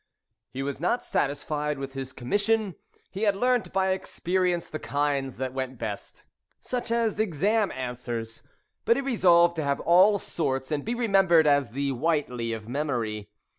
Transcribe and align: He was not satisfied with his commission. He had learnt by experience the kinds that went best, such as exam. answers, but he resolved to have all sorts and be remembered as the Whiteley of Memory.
He 0.49 0.63
was 0.63 0.81
not 0.81 1.03
satisfied 1.03 1.77
with 1.77 1.93
his 1.93 2.11
commission. 2.11 2.73
He 3.11 3.21
had 3.21 3.35
learnt 3.35 3.71
by 3.71 3.89
experience 3.91 4.67
the 4.67 4.79
kinds 4.79 5.37
that 5.37 5.53
went 5.53 5.77
best, 5.77 6.23
such 6.59 6.91
as 6.91 7.19
exam. 7.19 7.71
answers, 7.71 8.41
but 8.83 8.95
he 8.97 9.01
resolved 9.03 9.55
to 9.57 9.63
have 9.63 9.79
all 9.81 10.17
sorts 10.17 10.71
and 10.71 10.83
be 10.83 10.95
remembered 10.95 11.45
as 11.45 11.69
the 11.69 11.91
Whiteley 11.91 12.51
of 12.51 12.67
Memory. 12.67 13.29